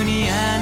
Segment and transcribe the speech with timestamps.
[0.00, 0.61] にあ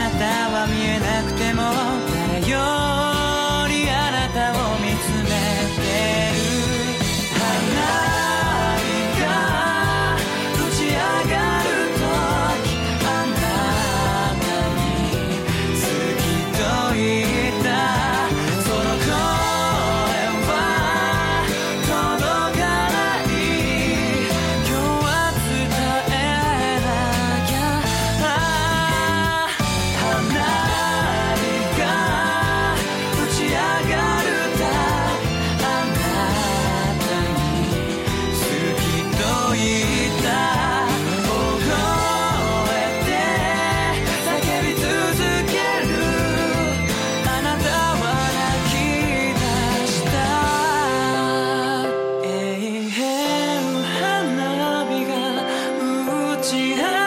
[56.51, 57.00] 记得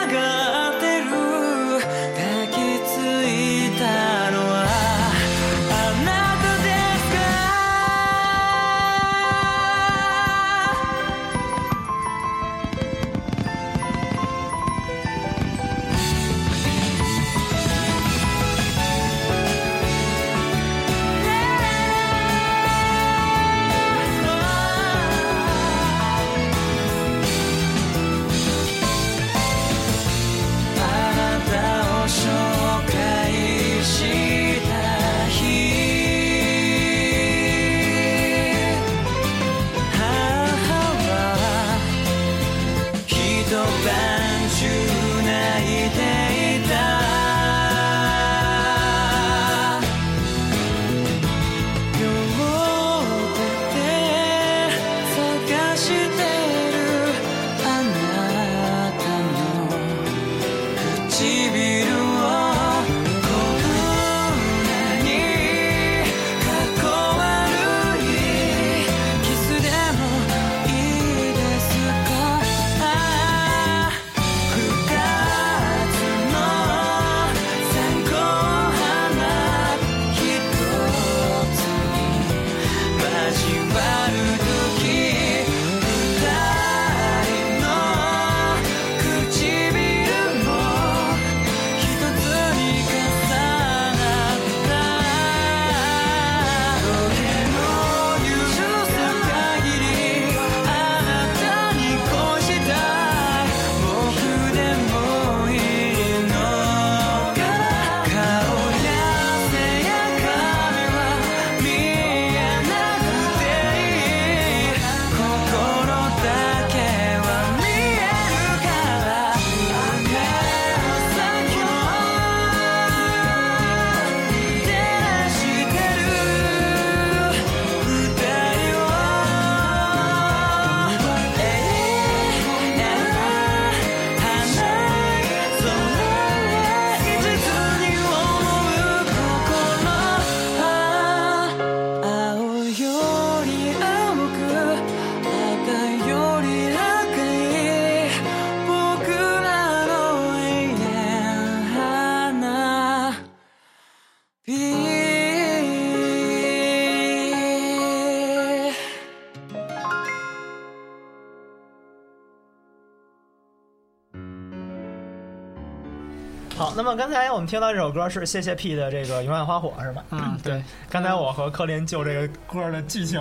[166.94, 170.04] 么刚才我们听到这首歌是谢谢 P 的这个《永远花火》是吧？
[170.12, 170.64] 嗯，对。
[170.90, 173.20] 刚才我和柯林就这个歌的剧情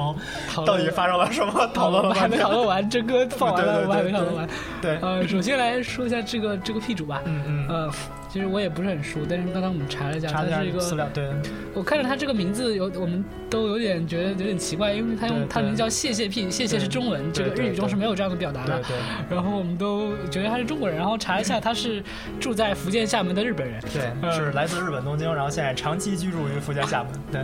[0.67, 4.49] 到底发生了什么讨论了还没讨论完，这歌放完了，我们还没讨论完。
[4.83, 7.23] 对，呃，首先来说一下这个这个 P 主吧。
[7.25, 7.93] 嗯嗯，呃，
[8.33, 11.29] 其实我也不是很熟，但是刚才我们查了一下，查了它是一个，一下资料，对，
[11.75, 18.79] 我看着它这个名字有，我们都有点觉得有点奇怪，因为它对对用它名字叫谢谢屁谢谢是中文，这个日语中是没有这样的表达的。
[18.79, 22.03] 对对然后我们都觉得他是中国人，然后查一下，他是
[22.41, 23.79] 住在福建厦门的日本人。
[23.93, 27.43] 对，嗯是来自日本东京，然后现在长期居住于福建厦门，对，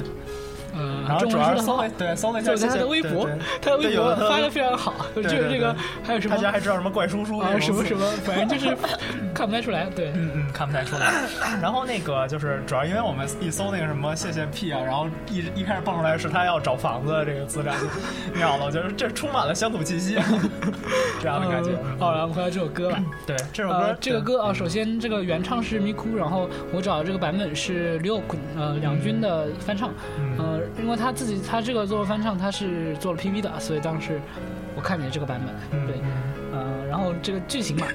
[0.78, 3.28] 呃，然后中主要是搜了 对搜了一下就是他的微博
[3.60, 8.76] 他的微博发的非常好，就是这个 还有什么大家还知道什么怪叔叔啊什么什么，反正就是
[9.34, 9.86] 看不太出来。
[9.94, 11.12] 对，嗯嗯，看不太出来。
[11.60, 20.19] 然后那个就是主要因为我们一搜那个什么谢谢屁啊，然后一一开始蹦出来是他要找房子的这个资料，就妙了，就是这充满了乡土气息，
[21.20, 21.70] 这样的感觉。
[21.70, 23.02] 呃好，然后回到这首歌吧。
[23.26, 34.20] 对，这首歌呃，这个歌啊，首先这个原唱是咪咕，然后我找的这个版本是刘坤呃两军的翻唱，嗯呃，因为他自己他这个做翻唱他是做了 PV 的，所以当时
[34.75, 37.87] 我看你的这个版本，对，嗯嗯呃，然后这个剧情嘛，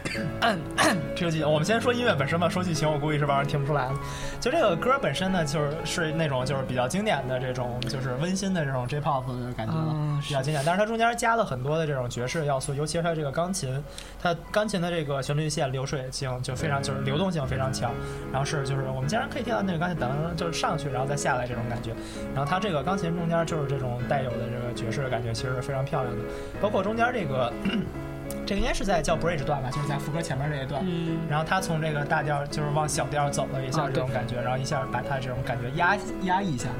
[1.15, 2.47] 这个剧，我们先说音乐本身吧。
[2.49, 3.93] 说剧情，我估计是帮人听不出来的。
[4.39, 10.63] 就这个歌本身呢，就是是那种就是比较经典的这种就是温馨的这种 J-pop 的感觉了，嗯比较经典。
[10.65, 13.83] 但是它中间加了很多的这种爵士要素，尤其是它这个钢琴，
[14.21, 17.91] 它钢琴的这个旋律线流水性就非常就是流动性非常强。
[18.31, 21.91] 然后是就是我们经常可以听到那个钢琴噔就是上去然后再下来这种感觉。
[22.35, 26.21] 然后它这个钢琴中间就是这种带有的这个爵士的感觉，其实是非常漂亮的。
[26.61, 27.51] 包括中间这个。
[28.45, 36.75] 这个应该是在叫 bridge 段吧，就是在副歌前面这一段，嗯，然后他从这个大调就是往小调走了一下啊这种感觉，然后一下把他这种感觉压压抑下来，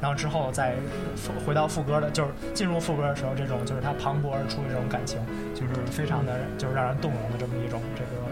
[0.00, 0.74] 然后之后再
[1.46, 5.18] 回到副歌的，就是进入副歌的时候，这种就是他磅礴而出的这种感情，
[5.54, 8.27] 就是非常的就是让人动容的这么一种这个。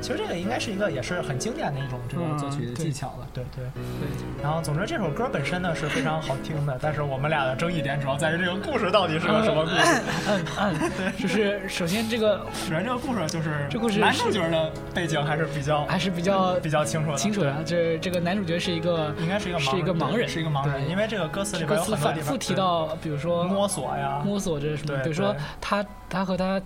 [0.00, 3.64] 其实这个应该是一个也是很经典的一种这种作曲的技巧了，对对。
[3.74, 10.02] 对，然后总之这首歌本身呢是非常好听的，但是我们俩的争议点主要在于这个故事到底是个什么故事。
[10.28, 26.60] 嗯嗯，对就是首先这个首先这个故事就是这故事男主角的背景还是比较还是比较比较清楚的，清楚的，这这个男主角是一个应该是一个盲是一个盲人，是一个盲人，因为这个歌词里边歌词有很多反复提到，比如说摸索呀，摸索这是什么，对比如说他他和他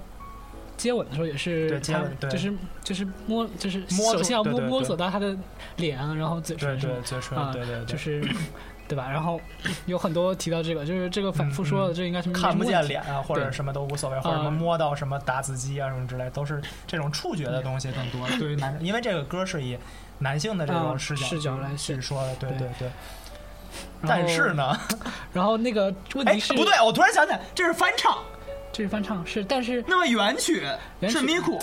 [0.82, 2.30] 接吻的时候也是对接他吻对。
[2.30, 2.52] 就是
[2.82, 5.36] 就是摸就是摸首先要摸摸索到他的
[5.76, 8.20] 脸，然后嘴唇对嘴唇啊，对对对，就是
[8.88, 9.08] 对吧？
[9.10, 9.40] 然后
[9.86, 14.50] 有很多提到这个，就是这个反复说的，这应该是没看不见脸啊，或者什么都无所谓，或者什么啊。
[14.50, 18.28] 摸到什么打字机啊什么之类，都是这种触觉的东西更多。
[18.38, 19.78] 对于男，因为这个歌是以
[20.18, 22.90] 男性的这种啊视角视角来去写说的，对对对。
[24.06, 24.76] 但是呢，
[25.32, 28.18] 然后那个 问哎题是，不对，我突然想起来，这是翻唱，
[28.72, 30.64] 这是翻唱是，但是那么原曲
[31.00, 31.62] 原曲是咪咕，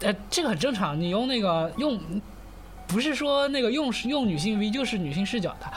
[0.00, 2.00] 呃，这个很正常，你用那个用，
[2.88, 5.72] 不是说那个用用女性 V 就是女性视角的，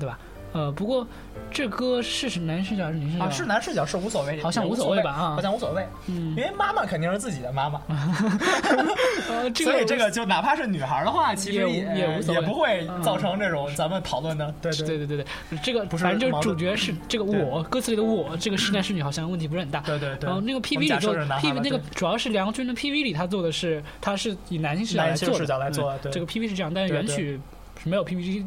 [0.00, 0.18] 对吧？
[0.52, 1.06] 呃，不过
[1.50, 3.24] 这歌是是男视角还是女视角？
[3.24, 5.34] 啊，是男视角是无所谓，好像无无所谓吧啊。
[5.34, 6.30] 好像无所谓，嗯。
[6.30, 7.80] 因，为妈妈肯定是自己的妈妈，
[9.28, 14.86] 呃，这所以个这个就哪怕是女孩的话，其实也无也也无所谓也不会造成这种咱们讨论的，对对。
[14.86, 19.80] 对对对，这个不是反正就是主角是这个我，歌词里的我，这个是男是女好像问题不是很大。
[19.80, 20.26] 对对对。
[20.26, 26.10] 然后那个们假里做设是男孩 PV 那个主要是梁军的 PV 里他做的是他是以男性视角来做的，男性视角来做的对。
[26.10, 27.40] 嗯这个 PV 是这样，但是原曲是
[27.86, 28.04] 没有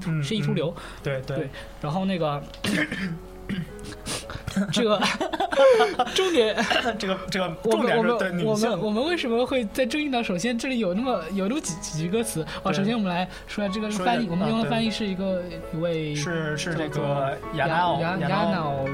[0.07, 0.71] 嗯是一出流。
[1.01, 1.49] 对对
[1.81, 2.39] 然后那个
[4.71, 5.01] 这个
[6.13, 6.55] 重点，
[6.99, 10.21] 这个这个我重点是们我们我们我们为什么会在争议呢？
[10.23, 12.71] 首先这里有那么有那么几几句歌词啊。
[12.71, 15.41] 首先我们来说一下这个翻译，我们用的翻译是一个
[15.73, 18.85] 一位是是这个亚亚纳奥亚亚纳奥脑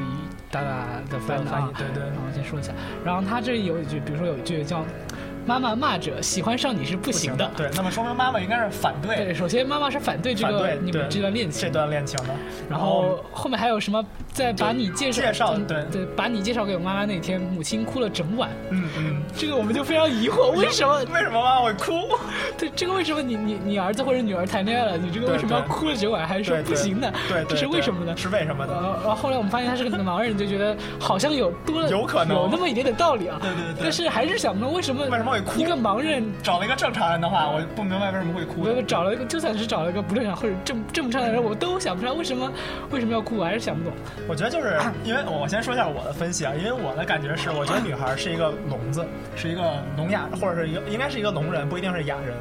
[0.52, 1.74] 达达的翻译，。
[1.78, 2.72] 对对然后先说一下，
[3.04, 4.86] 然后他这里有一句，比如说有一句叫
[5.46, 12.34] “妈妈骂着喜欢上你是不行的”，对，那么说明妈妈应该是反对对，首先妈妈是反对这个你们这段恋情这段恋情的，
[12.70, 14.04] 然后后面还有什么？
[14.34, 18.50] 在把你介绍介绍嗯对对，把你介绍给我妈妈那天，母亲哭了整晚。
[18.70, 20.98] 嗯嗯，这个我们就非常疑惑，为什么？
[21.14, 21.94] 为什么妈妈会哭？
[22.58, 27.10] 对，这个为什么你你你儿子或者女儿谈恋爱了，你这个为什么要哭了整晚，还是说不行的？
[27.30, 28.14] 对，对这是为什么呢？
[28.18, 29.00] 是为什么呃，呢？
[29.06, 33.40] 然后后来我们发现他是个盲人，就觉得好像有多了有可能有那么一点点道理啊。
[33.42, 38.82] 对对对但是还是想不通为什么为什么会哭一个盲人找了一个正常人的话，我不明白为什么会哭我。
[38.84, 42.50] 找了一个，就算是找了一个不正常 或者正正常的人，我都想不出来为什么
[42.90, 43.92] 为什么要哭，我还是想不懂。
[44.30, 52.34] 我觉得就是因为我先说一下我的分析啊，因为我的感觉是，我觉得女孩是一个聋子， 是一个聋哑，或者是一个应该是一个聋人，不一定是哑人。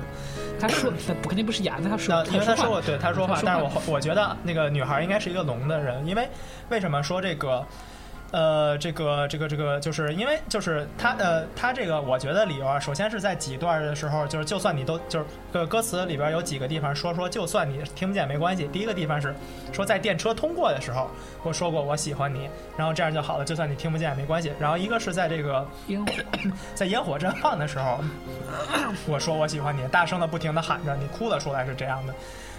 [0.60, 6.28] 他说，他不肯定不是哑，的他说那，因为他说过，对他说话但是我我觉得那个女孩应该是一个聋的人，因为
[6.68, 7.66] 为什么说这个？
[8.34, 18.66] 呃，这个这个这个，就是因为就是他呃，他这个我觉得理由啊，首先是在几段的时候，就是就算你都就是歌歌词里边有几个地方说说，就算你听不见没关系。
[18.72, 19.32] 第一个地方是
[19.72, 21.08] 说在电车通过的时候，
[21.44, 24.52] 我说过我喜欢你，然后这样就好了，就算你听不见没关系。
[24.58, 26.12] 然后一个是在这个烟火，
[26.74, 28.00] 在烟火绽放的时候，
[29.06, 32.12] 我说我喜欢你，大声的不停的喊着，你哭了出来是这样的。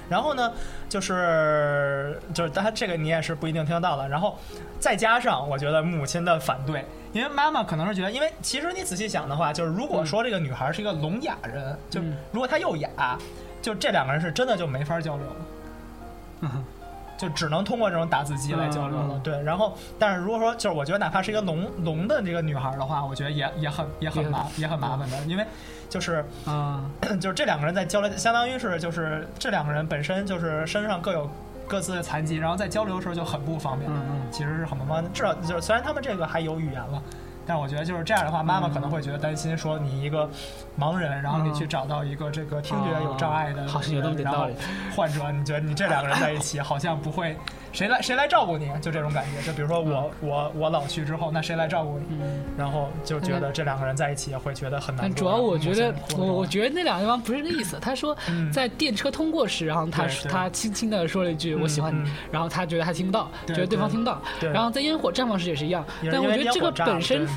[0.09, 0.51] 然后呢，
[0.87, 4.07] 就是就是他这个你也是不一定听得到的。
[4.07, 4.37] 然后
[4.79, 13.17] 再加上我觉得母亲的反对，因为妈妈可能是觉得，因为其实你仔细想的话，就是如果说这个女孩是一个聋哑人，就嗯如果她又哑，
[13.61, 15.35] 就这两个人是真的就没法交流了。
[16.41, 16.65] 嗯
[17.17, 19.41] 就只能通过这种打字机来交流了，对。
[19.41, 25.45] 然后，但是如果说就是我觉得哪怕是一个聋聋的这个女孩的话，我觉得也也很也很麻也很麻烦的，因为
[25.89, 26.83] 就是啊，
[27.21, 31.29] 就是这两个人在交流，相当于是就是这两个人本身就是身上各有
[31.67, 35.13] 各自的残疾，然后在交流的时候就很不方便，嗯嗯其实是很不方便。
[35.13, 37.01] 至少就是虽然他们这个还有语言了。
[37.47, 40.27] 但我觉得就是这样的话，妈妈可能会觉得担心，说你一个
[40.79, 44.55] 盲人，然后你去找到一个这个听觉有障碍的人，好像有那么点道理
[44.95, 47.37] 患者，你觉得你这两个人在一起， 好像不会
[47.75, 49.41] 谁来谁来照顾你，就这种感觉。
[49.45, 52.05] 就比如说我我我老去之后，那谁来照顾你？
[52.11, 52.43] 嗯。
[52.57, 57.77] 然后就觉得这两个人在一起也会觉得很难主要我觉得我我觉得那两个地方不是那个意思。
[57.81, 64.21] 他说嗯在电车通过时，然后他他轻轻的说了一句“嗯我喜欢你嗯”，然后他觉得他听不到，觉得对方听不到。
[64.53, 67.27] 然后在烟火绽放时也是一样，但我觉得这个本身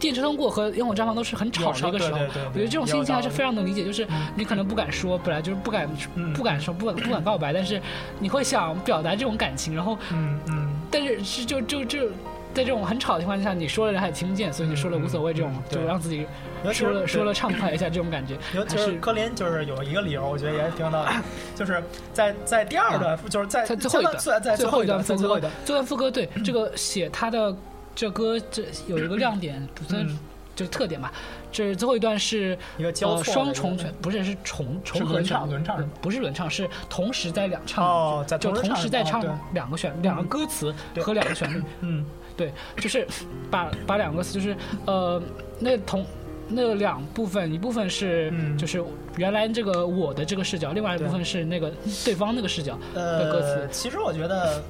[0.00, 3.84] 电车通过和烟火绽放都是很吵的一个时候，我觉得这种心情还是非常能理解。
[3.84, 7.80] 就是你可能不敢说，本来就是不敢嗯不敢说，不敢不敢告白，但是
[8.18, 12.08] 你会想表达这种感情，然后嗯嗯，但是是就就就
[12.54, 16.26] 在这种很吵的情况下，你说了人还听不见，所以你说了无所谓，这种嗯就让自己
[16.72, 21.10] 说了说了畅快一下，这种感觉尤其是是柯林，就是有一个理由，我觉得也挺有道理，
[21.54, 21.82] 就是
[22.14, 27.54] 在在第二段，就是在在最后一段，在在最后一段副歌在最后一段，，最后一段副歌对这个写他的
[27.94, 30.18] 这歌这有一个亮点，算嗯
[30.56, 31.12] 就是特点吧。
[31.52, 39.22] 这最后一段是一个交错呃双重全，不是是重重合唱轮唱嗯不是轮唱，是同时在两唱哦在就同时在唱
[39.52, 41.62] 两个旋两个歌词和两个旋律。
[41.82, 42.04] 嗯。
[42.36, 43.06] 对，就是
[43.50, 45.22] 把把两个词，就是呃，
[45.58, 46.04] 那同
[46.48, 48.58] 那两部分，一部分是、嗯。
[48.58, 48.84] 就是
[49.16, 51.72] 原来这个我的这个视角，另外一部分是那个
[52.04, 53.60] 对方那个视角的歌词。
[53.60, 53.68] 呃，。
[53.68, 54.62] 其实我觉得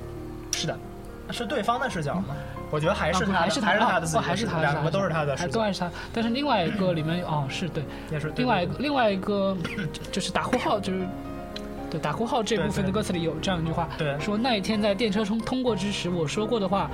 [0.52, 0.78] 是的，
[1.32, 2.36] 是对方的视角吗？
[2.70, 5.90] 我觉得还是他，啊还是还是他的哦自己还是他，两个都是他的视角，还都还是他。
[6.12, 9.56] 但是另外一个里面哦，是对，也是对另外一个另外一个
[10.10, 11.06] 就是打呼号，就是
[11.90, 16.90] 对打呼号这部分的歌词里有这样一句话，对说那一天在电车通通过之时，我说过的话，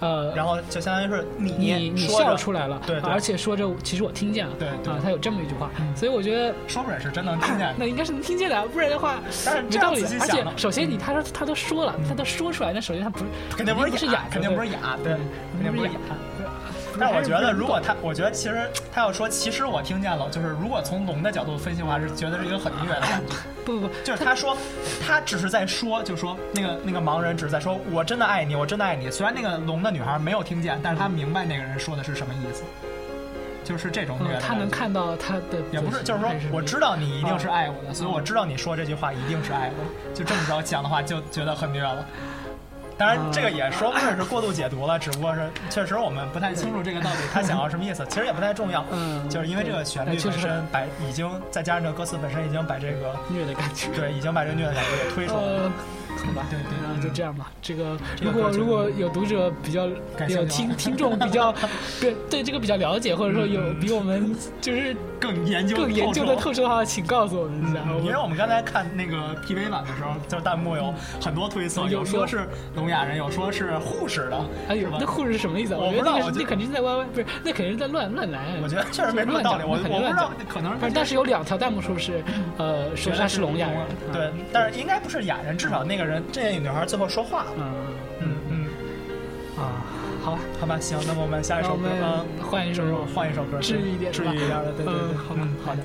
[0.00, 7.74] 呃，然后就相当于是你你你笑出来了，对对而且说着其实我听见了，对对啊，他有这么一句话，嗯所以我觉得说不准是真能听见的。
[7.78, 9.20] 那应该是能听见的，不然的话
[9.70, 10.02] 没道理。
[10.20, 13.24] 而且首先你他说他都说了，他都说出来，那首先他不是
[13.56, 15.12] 肯定不是哑，，肯定不是哑，对，
[15.62, 16.00] 肯定不是哑。
[17.00, 23.34] 但是我觉得，如果他，我觉得其实他要说，其实我听见了，就是如果从龙的角度分析的话，是觉得是一个很虐的感觉。
[23.64, 24.56] 不不不，就是他说，
[25.06, 29.10] 他只是在说，就说那个那个盲人只是在说，我真的爱你，我真的爱你。
[29.10, 32.62] 虽然那个龙的女孩没有听见，但是他明白那个人说的是什么意思，
[33.64, 40.14] 就是这种虐他能看到他的也不是，就是说我知道你一定是爱我的，嗯所以我知道你说这句话一定是爱我。
[40.14, 42.04] 就这么着讲的话，就觉得很虐了。
[43.00, 48.84] 当然，这个也说不准是过度解读了，只不过是确实我们不太清楚这个到底他想要什么意思，其实也不太重要。
[48.92, 53.88] 嗯就是因为这个旋律本身把已经再加上这个歌词本身已经把这个虐的感觉。
[53.96, 55.72] 对已经把这个虐的感觉给推出来了。
[56.20, 57.50] 呃，好吧，对对然后就这样吧。
[57.62, 59.86] 这个如果如果有读者比较
[60.28, 61.54] 有听 听众比较
[62.00, 67.80] 对对这个比较了解，或者说有比我们就是更研究更研究的透透彻的话，请告诉我们一下。
[67.86, 75.80] 嗯因为我们刚才看那个 PV 版的时候，就是弹幕有很多推测，有有说是聋哑人，有说是护士的，哎呦那护士是什么意思啊？
[75.80, 78.40] 我觉得那个不知道那肯定是在歪歪，不是那肯定是在乱乱来。
[78.62, 82.24] 我觉得确实没什么道理，我我不知道，可能反正但是有两条弹幕说是，
[82.56, 83.78] 呃，说他是聋哑人。
[84.12, 87.51] 对，但是应该不是哑人，至少那个人这个女孩最后说话了。
[87.57, 87.63] 嗯
[88.21, 88.65] 嗯嗯，
[89.57, 89.83] 啊，
[90.23, 95.81] 好吧，好吧，行，那么我们下一首歌，那我们嗯，换一首换一首歌，治愈一点是吧治愈一点的，对对对嗯，好吧嗯好的。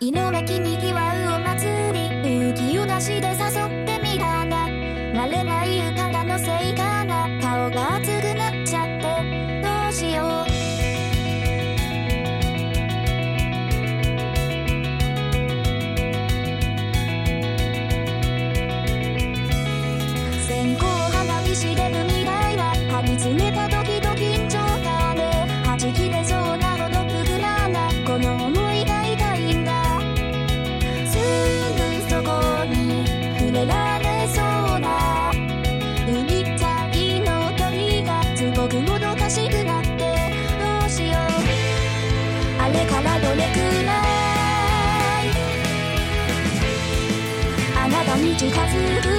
[0.00, 2.00] 井の脇にぎわうお祭り
[2.48, 3.32] 勇気を出して誘
[3.84, 6.74] ってみたが慣れないからのせい
[48.51, 49.16] な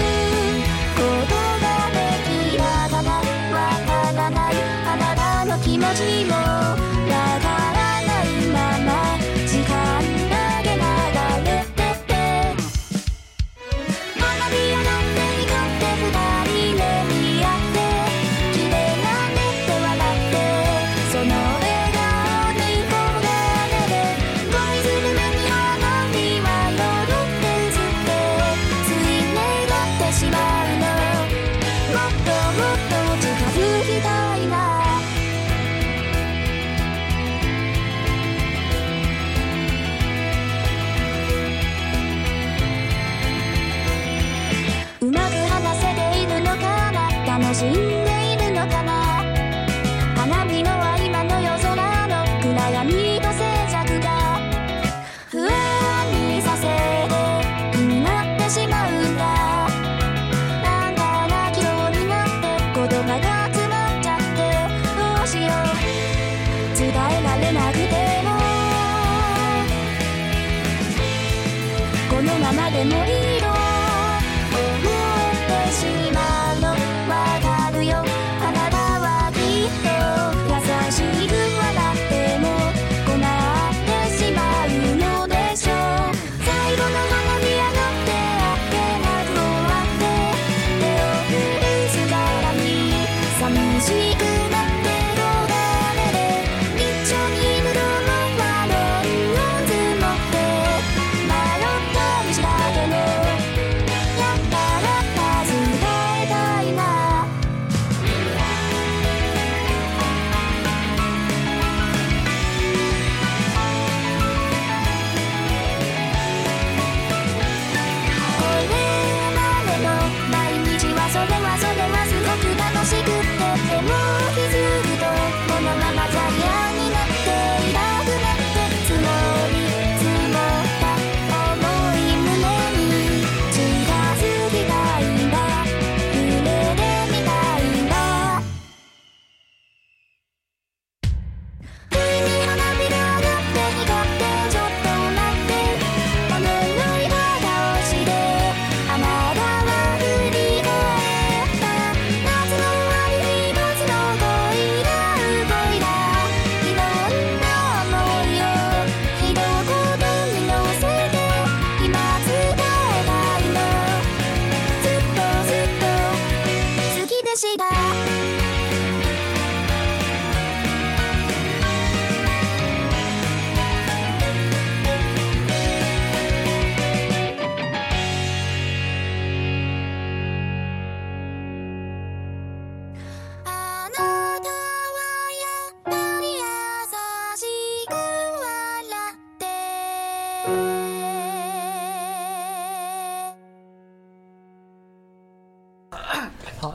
[93.99, 94.38] You.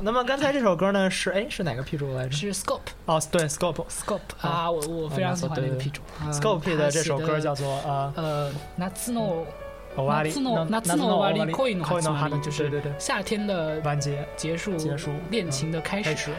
[0.03, 2.37] 那么刚才这首歌呢是哎是哪个 P 主来着？
[2.37, 6.03] 是 Scope 哦，对，Scope Scope 啊，我我非常喜欢那个 P 主。
[6.21, 9.45] 啊 Scope 的这首歌叫他写做呃的呃夏の
[9.97, 16.31] 終わり夏の夏の終わり恋の恋の始まり，就是对对对夏天的完结结束，结束恋情的开始开始。
[16.31, 16.37] 啊。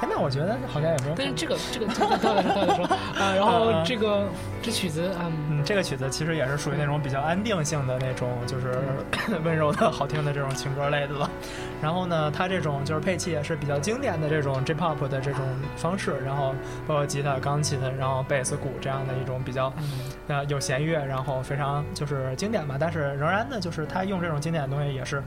[0.00, 1.14] 哎，那我觉得好像也没有。
[1.16, 2.84] 但是这个这个这个到底说到底说
[3.16, 4.24] 啊，然后 这个
[4.60, 8.76] 这曲子嗯嗯，这个曲子其实也是属于那种比较安定性的那种，就是
[9.44, 11.30] 温柔的好听的这种情歌类的了。
[11.81, 15.41] 然后呢，它这种就是配器也是比较经典的这种 J-pop 的这种
[15.75, 16.53] 方式，然后
[16.87, 19.83] 包括吉他、钢琴，然后贝斯、鼓这样的一种比较嗯
[20.27, 22.77] 呃有弦乐，然后非常就是经典吧。
[22.79, 25.23] 但是仍然呢，就是他用这种经典的东西也是。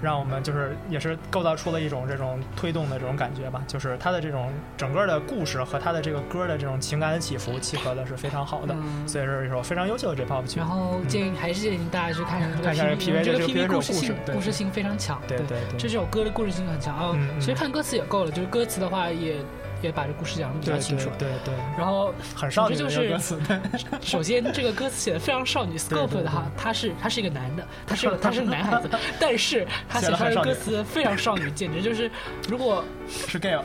[0.00, 10.58] 让我们就是也是构造出了一种这种推动的这种感觉吧，就是它的这种整个的故事和它的这个歌的这种情感的起伏契合的是非常好的，嗯所以是一首非常优秀的 J-pop 曲。
[10.58, 15.20] 然后建议还是建议大家去看一下看一下这个 PV 这个 PV 故事性故事性非常强。
[15.26, 17.28] 对对对这首歌的故事性很强啊嗯。
[17.36, 19.36] 嗯其实看歌词也够了，就是歌词的话也
[19.82, 21.28] 也把这故事讲的比较清楚对。
[21.28, 23.16] 对对，然后很少女就是
[24.02, 28.88] 首先，这个歌词写的非常少女，Scope 的哈，他是他是一个男的，他是个 他是个男孩子，
[29.20, 32.10] 但是他写出来的歌词非常少女，简直就是
[32.48, 33.64] 如果是 gay 了。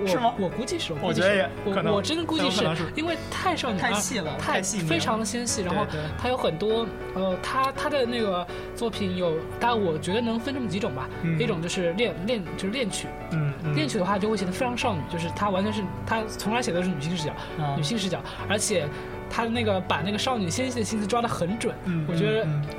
[0.00, 0.32] 我是吗？
[0.38, 6.04] 我估计是，我觉得是也可能我我真的估计是因为太少女太细了太太细非常的纤细，然后对对。
[6.18, 11.38] 它有很多呃，它它的那个作品有，大概我觉得能分这么几种吧，嗯。
[11.38, 13.74] 一种就是恋恋就是恋曲，嗯嗯。
[13.74, 18.86] 恋曲的话就会显得非常少女，就是它完全是它从来写的都是女性视角，啊女性视角，而且
[19.28, 22.44] 它的那个把那个少女纤细的心思抓得很准，嗯我觉得。
[22.44, 22.74] 嗯嗯。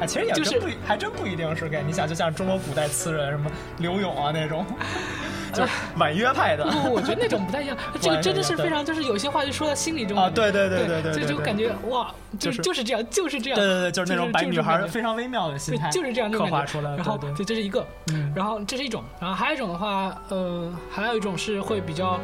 [0.00, 4.66] 哎，其实也就是真不一还真不一定是给你想，就像中国古代词人什么刘永啊那种，
[5.56, 7.76] 就是婉约派的不不，我觉得那种不太一样。
[8.00, 13.58] 这个真的是非常，就是有些话就说到心里中啊，对对对对对，对，就就感觉哇，就就是就是这样，就是这样。
[13.58, 16.94] 对对对，就是那种把女孩就是非常微妙的心态，对就是这样那刻画出来。
[16.96, 22.20] 然后对这是一个，嗯然后这是一种，然后还有一种的话，呃，还有一种是会比较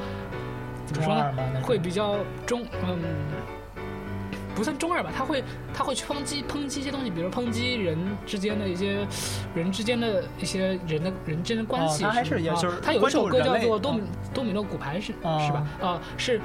[0.87, 2.17] 怎么说呢会比较
[2.47, 2.99] 中，嗯。
[4.55, 5.43] 不算中二吧，他会
[5.75, 9.07] 他会去抨击抨击一些东西，比如抨击人之间的一些
[9.55, 12.05] 人之间的一些人的人之间的关系。
[12.05, 14.03] 哦他还是吧啊也就是他有一首歌叫做《多米
[14.35, 15.67] 多米诺骨牌》是啊是吧？
[15.81, 16.41] 啊，是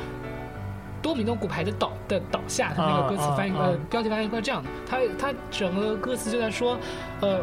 [1.02, 6.78] 多米诺骨牌的倒的倒下，他那个歌词翻译呃标题翻译过来这样的，他他整个歌词就在说，
[7.22, 7.42] 呃。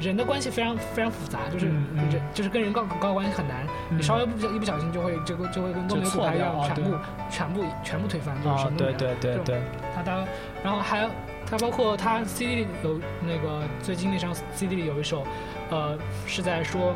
[0.00, 2.10] 人的关系非常非常复杂，就是嗯嗯。
[2.10, 6.96] 人就是跟人搞搞关系很难，嗯你稍微不小一不小心就会就会就会跟多米诺骨牌一样全部
[7.30, 9.60] 全部全部推翻，就是什啊么，对对对对，
[9.94, 10.24] 他他，
[10.62, 11.08] 然后还有
[11.46, 15.26] 他包括他 CD 里有那个最近那张 CD 里有一首，
[15.70, 16.94] 呃，是在说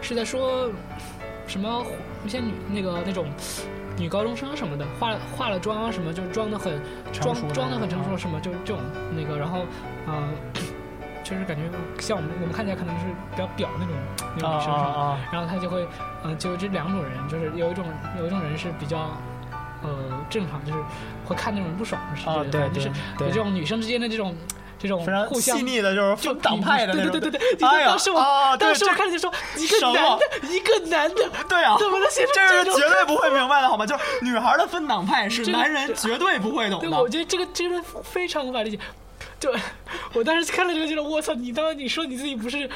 [0.00, 0.70] 是在说
[1.46, 1.84] 什么
[2.24, 3.26] 一些女那个那种
[3.98, 6.80] 女高中生什么的，化了化了妆啊什么，就装的很
[7.12, 8.78] 装装的很成熟啊什么，就这种
[9.14, 9.60] 那个，然后
[10.06, 10.28] 呃。
[11.22, 11.62] 就是感觉
[12.00, 13.94] 像我们我们看起来可能是比较屌那种
[14.36, 15.86] 那种啊女生什么的，啊啊，然后他就会，
[16.22, 17.84] 呃，就这两种人，就是有一种
[18.18, 19.10] 有一种人是比较，
[19.82, 19.88] 呃，
[20.28, 20.78] 正常，就是
[21.24, 24.34] 会看那种人不爽的事情，啊，对就是对对，有这种女生之间的这种
[24.78, 28.20] 这种非常互相细腻的，就是分党派的那种，对对对对对，当时我、
[28.58, 33.86] 当时我这看见说一个男的，一个男的， 对啊，怎么能写出这是绝对不会明白的好吗？
[33.86, 37.00] 就是女孩的分党派是男人绝对不会懂对，的。
[37.00, 38.78] 我觉得这个真的非常无法理解。
[39.42, 39.52] 就
[40.12, 42.70] 我当时看了这个，觉得我操，你当时你说你自己不是，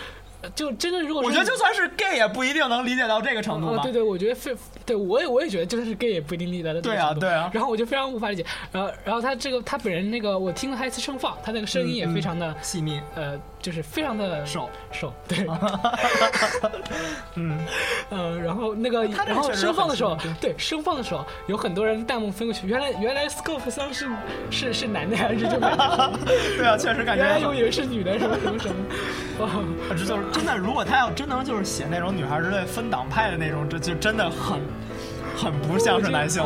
[0.56, 3.76] 就真的如果说我觉得就算是 gay 也不一定能理解到这个程度吧。
[3.76, 4.52] 哦对对，我觉得非
[4.84, 15.44] 对我也我也觉得，就算是 gay 也不一定理解到这个对啊程度对啊然后我就非常无法理解，然后然后他这个他本人那个我听了他一次声放，他那个声音也非常的、细腻呃，就是非常的瘦，瘦，对，
[17.34, 17.58] 嗯，
[18.10, 24.06] 呃，然后那个然后确实声放的时候，对声放的时候，有很多人弹幕分过去，原来原来 Scope 桑是
[24.52, 26.12] 是是男的还是这么？
[26.56, 28.76] 对啊，确实感觉原来我以为是女的，什么什么什么，
[29.40, 29.50] 哇，
[29.90, 30.56] 这就是真的。
[30.56, 34.60] 如果他要真能就是写那种女孩之类分党派的那种，这就真的很
[35.36, 36.42] 很不像是男性。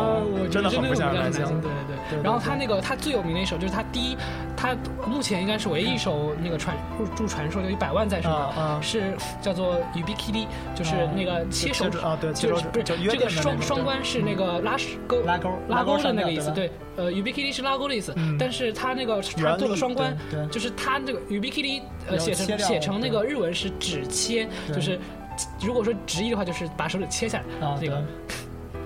[0.50, 1.42] 真的很不像是男性。
[1.42, 2.18] 男对对对。
[2.18, 2.22] 对。
[2.22, 4.16] 然后他那个他最有名的一首就是他第一，
[4.56, 4.76] 他
[5.06, 14.76] 目前应该是唯一一首那个传入驻传说就一百万赞什么的，是叫做 Ubikili，就是那个切手指啊对切手指就是不是这个双双关是那个拉
[15.06, 20.16] 钩拉钩拉钩的那个意思，对对，呃，Ubikili 是拉钩的意思嗯，但是他那个他做了双关
[20.50, 24.98] 就是他这个 Ubikili 呃写成写成那个日文是只切，就是
[25.60, 27.44] 如果说直译的话就是把手指切下来
[27.80, 28.02] 那个。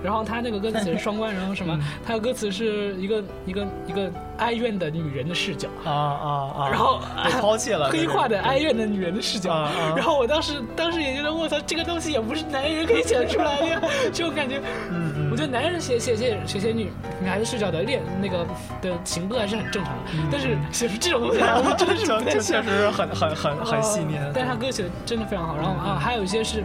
[0.05, 1.81] 然后他那个歌词是双关，然后什么嗯？
[2.05, 6.69] 他的歌词是一个一个一个哀怨的女人的视角，啊啊啊！
[6.69, 9.51] 然后被抛弃了，黑 化的哀怨的女人的视角。
[9.51, 13.81] 啊啊然后我当时当时也觉得，我操，这个东西也不是男人可以写得出来的呀，
[14.13, 14.59] 这种感觉。
[14.91, 16.89] 嗯嗯我觉得男人写写写写写女
[17.21, 18.45] 女孩子视角的恋那个
[18.81, 24.31] 的情歌还是很正常的，但是写出这种东西来，我真的是 确实很很很很细腻呃。
[24.33, 25.57] 但是他歌写的真的非常好。
[25.57, 26.63] 然后啊，还有一些是，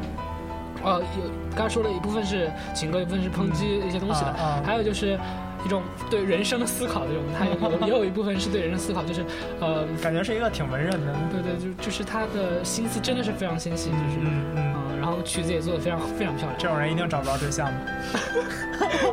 [0.84, 4.34] 呃，有刚才说的一部分是情歌，一部分是抨击一些东西的
[4.64, 5.18] 还有就是
[5.64, 9.24] 一种对人生的思考的这种，他有有也 有一部分是对人生思考，就是
[9.60, 11.14] 呃，感觉是一个挺文人的。
[11.30, 16.58] 对对，就就是他的心思真的是非常纤细，就是嗯嗯，嗯，然后曲子也做的非常非常漂亮。
[16.58, 17.74] 这种人一定找不着对象的。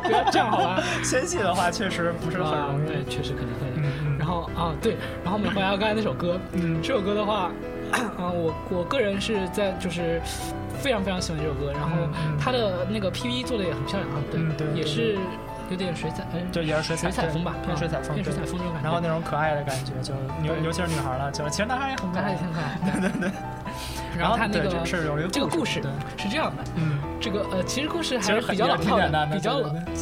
[0.02, 0.82] 不要这样好吧？
[1.04, 2.84] 纤细的话，确实不是很容易。
[2.84, 3.88] 啊对，确实可能会。
[4.18, 7.50] 然后啊，对，然后我们回到刚才那首歌，嗯这首歌的话，
[7.92, 10.20] 啊，我我个人是在就是
[10.80, 15.16] 非常非常喜欢这首歌，然后嗯嗯它的那个 PV 做的也很漂亮啊，对，嗯对对也是
[15.70, 18.84] 有点水彩，嗯，就也是水彩水彩风吧，偏啊水彩风偏水彩风那种感觉。
[18.84, 22.38] 然后那种可爱的感觉，就尤尤其是女孩了，就其实男孩也很可爱男孩也。
[22.38, 23.30] 挺可爱，对 对对。
[24.16, 25.82] 然然后对后它那个这是有一个这个故事，
[26.16, 29.60] 是这样的，嗯，这个呃，其实故事还是比较老套的比较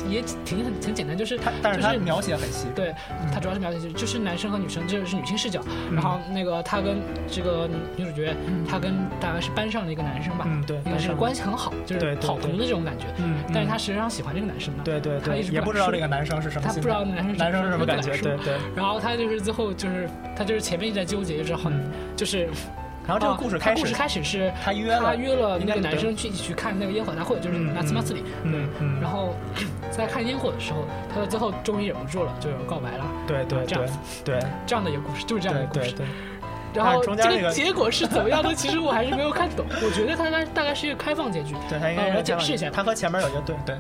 [0.09, 2.67] 也挺很很简单，就是他但是他就是描写很细。
[2.75, 2.95] 对，
[3.33, 5.63] 他主要是描写就是就是男生和女生，这是女性视角。
[5.93, 8.35] 然后那个他跟这个女主角，
[8.69, 13.07] 他跟大概是班上的一个男生吧，嗯对应该是关系很好，就是对对跑同的这种感觉。
[13.19, 22.49] 嗯，但是他嗯实际上喜欢这个男生的，对对对他一直，也不知道这个男生是什么他不知，道男生男生是什么感觉，对对，然后他就是最后就是他就是前面一直在纠结，就是很，嗯就是
[23.07, 28.25] 然后这个啊故事开始故事开始是他约了他约了那个男生去一起去看那个烟火大会，就是嗯拿斯马斯里。
[28.43, 29.35] 嗯嗯，然后
[29.91, 33.07] 在看烟火的时候，他到最后终于忍不住了，就告白了。
[33.27, 35.95] 对对对这样子对这样的一个故事，就是这样的一个故事。
[36.75, 38.53] 然后这个个结果是怎么样的？
[38.55, 39.65] 其实我还是没有看懂。
[39.83, 41.55] 我觉得它大概大概是一个开放结局。
[41.71, 43.77] 对他应该解释一下他和前面有一个对对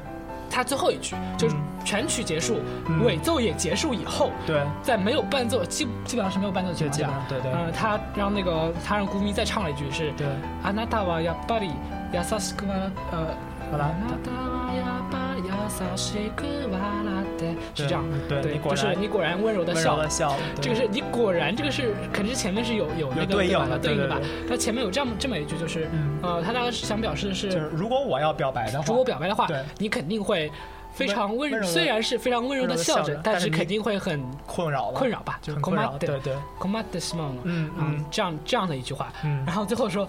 [0.49, 10.27] 它最后一句就是嗯全曲结束，嗯尾奏也结束以后，对，在没有伴奏，基基本上是没有伴奏的情就况下，基本上对对呃，他让那个他让顾咪再唱了一句是对，
[10.63, 11.71] あなたはやっぱり
[12.13, 13.27] 優しく笑呃。
[13.71, 16.77] 好了あなたはやっぱり優しく笑
[17.23, 24.21] って，是这样，对对，就是你果然你果然温柔的笑温柔的，笑了，对这个是你果然这个是肯定是前面是有有那个对应吧的对对对应的吧？
[24.49, 30.51] 它前面有这么这么一句，就是嗯呃，他大概是想表示的是，就是如果我要表白的话，如果表白的话对，你肯定会
[30.91, 40.06] 非常温温柔的虽然是非常温柔温柔的笑着地笑着，但是你但是肯定会很困扰了，困扰吧，就是很困扰，对对，困扰的希望了，嗯嗯嗯，这样这样的一句话，嗯然，后最后说。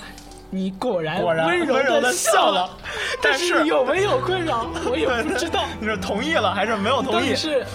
[0.50, 2.70] 你果然温温柔的的笑了，
[3.22, 5.66] 但但是有没有困扰， 我也不知道。
[5.80, 7.36] 你是同意了还是没有同意？
[7.36, 7.66] 是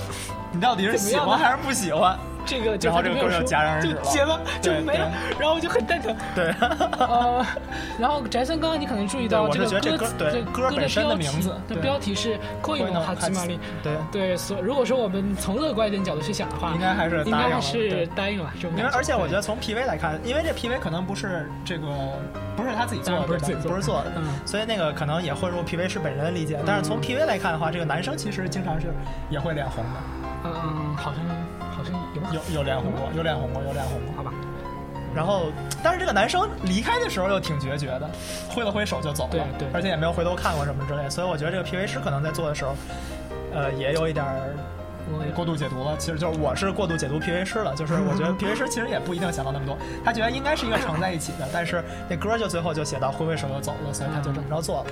[0.50, 2.18] 你到底是喜欢还是不喜欢？
[2.45, 6.15] 这个就然后他就没有说这个歌就戛然而止就了结了，就对没了，然后我就很蛋疼。
[6.33, 6.55] 对，
[6.97, 7.45] 呃，
[7.99, 13.91] 然后翟森刚刚你可能注意到对我是这个觉得这歌对词这歌本身的标题名字的对标题是“恋の始まり对，”。
[14.13, 18.97] 对，所如果说我们从乐观一点角度去想的话，应该还是应答应了该是对答应了这种因为感觉。
[18.97, 21.87] 而且我觉得，得从 PV 来看，因为这 PV 可能不是这个
[22.55, 26.57] 不是他自己做的，对吧当然不是自己做的不是做的，嗯所以那个可能也混入 PV 师本人的理解。
[26.65, 28.87] 但是从 PV 来看的话，这个男生其实经常是
[29.29, 31.24] 也会脸红的， 嗯嗯，好像
[31.70, 34.16] 好像有有有脸红过，有脸红过，有脸红过。
[34.16, 34.32] 好吧？
[35.14, 35.52] 然后，
[35.84, 38.10] 但是这个男生离开的时候又挺决绝的，
[38.48, 42.74] 挥了挥手就走了，对对而且也没有回头看过什么之类，所以我觉得这个 PV 师可能在做的时候，
[43.52, 44.54] 呃，也有一点儿
[45.12, 45.94] 我过度解读了。
[45.98, 54.86] 其实就是我是过度解读 PV 师了，就是我觉得 PV 师其实也不一定想到那么多，他觉得应该是一个常在一起的，但是那歌就最后就写到挥挥手就走了，所以他就这么着做了。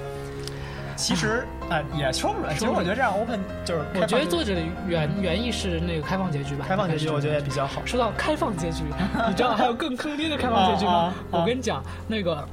[1.00, 2.52] 其实，哎，也说不准。
[2.54, 6.64] 其实我觉得这样 open 就是我觉得作者的原原意是那个开放结局吧？
[6.68, 7.40] 开放结局，我觉得也。
[7.40, 7.80] 比较好。
[7.86, 8.84] 说到开放结局，
[9.28, 10.92] 你知道还有更坑爹的开放结局吗？
[10.92, 12.46] 啊啊啊我跟你讲，那个。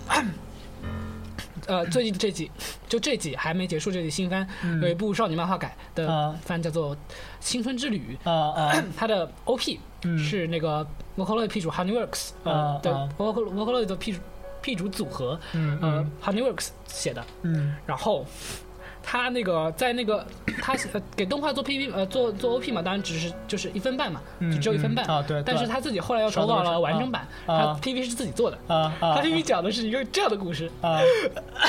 [1.68, 2.50] 呃，最近这季，
[2.88, 6.96] 就这季还没结束，这季新番、嗯有一部少女漫画改的啊番叫做
[7.42, 14.20] 《青春之旅》，啊呃， 它的 OP 嗯是那个 Vocaloid P 主 Honeyworks 啊呃的啊 Vocal Vocaloid 的 P 主
[14.62, 16.12] P 主组合，嗯呃嗯。
[16.24, 17.76] Honeyworks 写的，嗯。
[17.86, 18.26] 然后
[19.04, 20.26] 他那个在那个
[20.62, 25.06] 他呃给动画做 PP 呃做做 OP 嘛，当然只是就是一分半嘛，嗯就只有一分半。
[25.08, 27.74] 嗯啊对对但是他自己后来又投稿了完整版，啊。
[27.74, 31.00] 他 PP 是自己做的，啊啊他 PP 讲的是一个这样的故事，啊，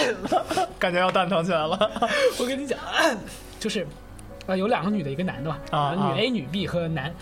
[0.79, 1.91] 感觉要蛋疼起来了。
[2.41, 2.79] 我跟你讲，
[3.61, 3.87] 就是
[4.47, 7.15] 啊有两个女的，一个男的嘛，啊啊女 A 女 B 和男，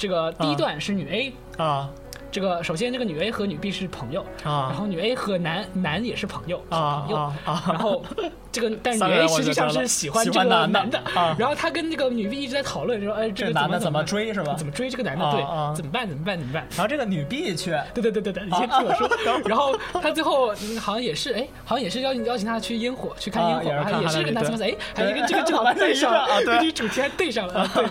[0.00, 1.62] 这个第一段是女 A。
[1.62, 1.90] 啊
[2.32, 7.16] 这个首先，这个女 A 和女 B 是朋友，啊然啊后女 A 和男男也是朋友，是啊朋友。
[7.16, 7.64] 啊啊！
[7.66, 8.04] 然后
[8.52, 14.54] 这个， 但是女 A 实际上是喜欢这个男的，啊然后她跟那个女 B 一直在讨论说，哎，这个男的怎么怎么追是吧？
[14.56, 15.24] 怎么追这个男的？
[15.24, 16.08] 啊对啊，怎么办？
[16.08, 16.38] 怎么办？
[16.38, 16.64] 怎么办？
[16.70, 19.10] 然后这个女 B 却对对对对对，你先听我说。
[19.44, 27.54] 然后她最后嗯好像也是，哎，好像也是邀请邀请她去烟火，去看烟火，啊也是看还也是他那个跟男生哎，还对跟这个 正好对上了啊对跟这个主题还对上了。
[27.54, 27.84] 啊对，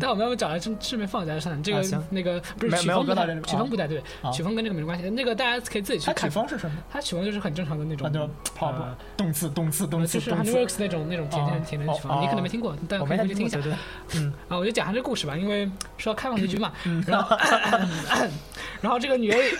[0.00, 6.30] 但我们要不找来顺顺便放一下算了，这个那个不是曲风不太曲风不太对啊，曲风跟这个没关系，那个大家可以自己去它曲看。
[6.30, 6.76] 风是什么？
[6.90, 10.52] 它曲风就是很正常的那种，就跑步呃动次动次动就是次动次。
[10.52, 13.58] Honeyworks 那种那种甜甜哦甜的曲风，哦你可能没听过，但可以回去听一下
[14.16, 16.72] 嗯啊，我就讲下这个故事吧，因为说到开放结局嘛，
[17.06, 17.36] 然后
[18.80, 19.52] 然后这个女 A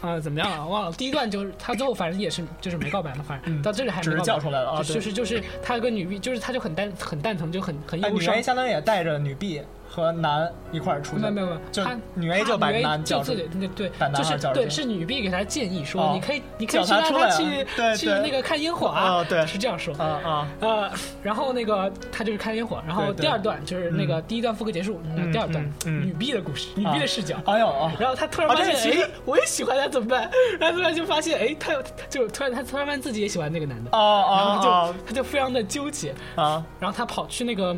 [0.00, 0.66] 啊、怎么样了？
[0.66, 0.92] 忘了。
[0.92, 8.42] 第一段就是他最后反正也是就是没告白嘛，反正嗯到这里还没告出来了啊，就是就是他跟女 B，就是他就很蛋很蛋疼，就很很忧伤 A。
[8.42, 19.92] 相当于也带着女 B 和男一块儿出去，没有没有没有，就他女 A 就把男叫出就自己对就是对是女 B 给他建议说，哦你可以你可以去让出来啊去去那个看烟火啊哦，对是这样说。
[19.96, 20.90] 啊啊呃，
[21.22, 25.00] 然后那个他就是看烟火，然后第二段就是那个第一段副歌结束，
[25.32, 27.36] 第二段女 B 的故事，女 B 的视角。
[27.46, 27.92] 哎呦啊！
[27.98, 30.30] 然后他突然啊发现，哎，我也喜欢他，怎么办？
[30.60, 36.64] 然后突然就发现，哎，他他就突然他突然发现自己也喜欢那个男的，哦然后他就啊他就非常的纠结，啊！
[36.78, 37.76] 然后他跑去那个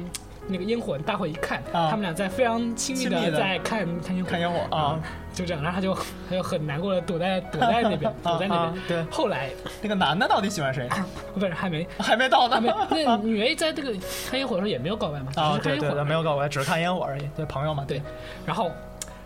[0.49, 5.01] 那个烟火大伙一看，啊他们俩在非常亲密的在看看烟火，看烟火啊，
[5.33, 5.95] 就这样，然后他就
[6.29, 8.83] 他就很难过的躲在躲在那边，躲在那边。
[8.89, 9.51] 对，后来
[9.81, 10.89] 那个男的到底喜欢谁？
[11.35, 12.73] 不是还没还没到呢还没，
[13.05, 13.93] 那女 A 在这个
[14.29, 15.59] 看烟火的时候也没有告白嘛，只啊！
[15.63, 16.05] 对对对。
[16.05, 17.29] 没有告白，只是看烟火而已。
[17.37, 18.03] 对，朋友嘛，对，
[18.45, 18.71] 然后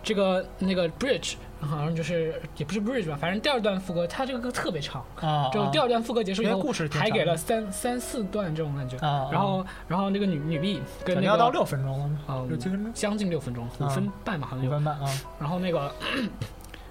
[0.07, 8.95] 这个那个 Bridge 好像就是也不是 Bridge 吧，反正第二段副歌，它这个歌特别长，啊，就第二段副歌结束以后，故事还给了三三四段这种感觉。
[9.05, 12.19] 啊，然后然后那个女女 B 跟那个要到六分钟了吗？
[12.29, 14.71] 嗯六七分钟，将近六分钟，五啊分半吧，好像有。
[14.71, 15.05] 五分半啊
[15.41, 15.91] 然后那个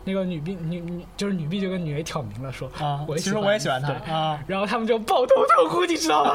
[0.07, 4.38] 那个女婢女女就是女婢就跟女 A 挑明了说啊，我其实我也喜欢他啊。
[4.47, 6.33] 然后他们就抱头痛哭，你知道吗？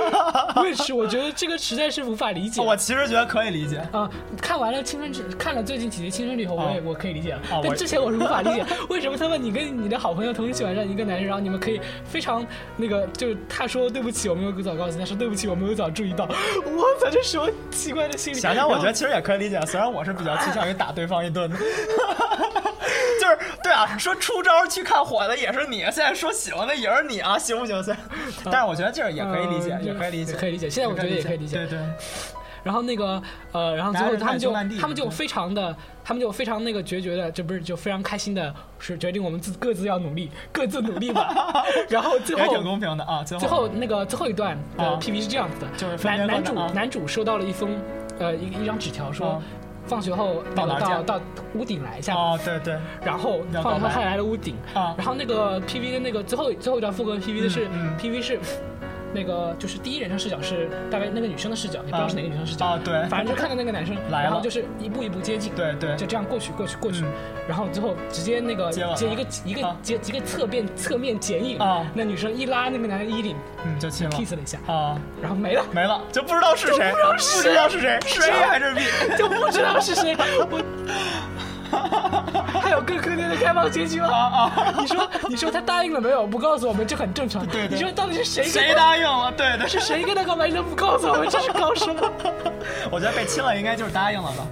[0.56, 2.62] 我也是，我觉得这个实在是无法理解。
[2.62, 7.40] 我其实觉得可以理解，啊、看完了《青春之》，看了最近几集《青春里》后，我也、啊我可以理解了。
[7.62, 12.44] 但之前我是无法理解，为什么他们你跟你的好朋友同时喜欢上一个男生，然后你们可以非常
[12.76, 16.24] 那个，就是他说对不起，我没有早告诉你，他说对不起，我没有早注意到。
[16.64, 18.40] 我操，这什么奇怪的心理？
[18.40, 21.56] 想想我觉得其实也可以理解，虽然我是比较倾向于打对方一顿的。
[23.34, 27.82] 就是对啊，说出招去看火的也是你，现在说喜欢的也是你啊，行不行？
[27.82, 28.02] 虽然，
[28.44, 31.78] 但是我觉得这也可以理解，嗯也可以理解，可以理解现在我觉得也可以理解对对，
[32.62, 41.32] 然后那个呃，然后最后他们就他们就非常的，他们就非常那个决绝的，这不是就非常开心的，是决定我们自各自要努力，各自努力吧。
[41.88, 43.22] 然后最后也挺公平的啊。
[43.24, 47.78] 最后那个最后一段的啊 PV 是这样子的，就是男男主男主收到了一封
[48.18, 49.42] 呃一一张纸条，说啊
[49.90, 51.20] 放学后到哪到到
[51.54, 52.78] 屋顶来一下，哦，对对。
[53.04, 54.94] 然后放学后他来了屋顶，啊。
[54.96, 57.98] 然后那个 PV 的那个最后最后一段副歌 PV 的是嗯嗯。
[57.98, 58.38] PV 是。
[59.12, 63.06] 那个就是第一人称视角是大概那个女生的视角，也不知道是哪个女生视角啊对。
[63.08, 64.30] 反正就看到那个男生， 来了。
[64.30, 65.96] 然后就是一步一步接近，对对。
[65.96, 67.12] 就这样过去过去过去嗯，
[67.48, 69.76] 然后最后直接那个接一个一个啊。
[69.82, 71.86] 接一个侧面侧面剪影啊。
[71.94, 74.16] 那女生一拉那个男的衣领嗯，就亲了。
[74.16, 76.96] kiss 了一下，啊，然后没了，没了，就不知道是谁，不
[77.42, 78.80] 知道是谁，是 A 还是 B？
[79.16, 80.16] 就不知道是谁。
[81.72, 82.80] 我 还有
[83.50, 84.08] 开放结局吗？
[84.08, 86.24] 啊你说你说他答应了没有？
[86.24, 87.44] 不告诉我们，这很正常。
[87.46, 89.32] 对对你说到底是谁谁答应了？
[89.32, 90.46] 对对，是谁跟他告白？
[90.48, 92.00] 你都不告诉我们，这是搞什么？
[92.92, 94.46] 我觉得被亲了应该就是答应了吧，